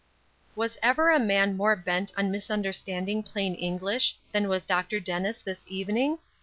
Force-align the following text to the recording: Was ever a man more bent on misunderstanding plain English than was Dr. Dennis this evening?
Was 0.55 0.79
ever 0.81 1.11
a 1.11 1.19
man 1.19 1.55
more 1.55 1.75
bent 1.75 2.11
on 2.17 2.31
misunderstanding 2.31 3.21
plain 3.21 3.53
English 3.53 4.17
than 4.31 4.47
was 4.49 4.65
Dr. 4.65 4.99
Dennis 4.99 5.43
this 5.43 5.63
evening? 5.67 6.17